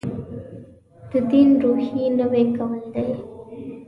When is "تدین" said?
1.09-1.49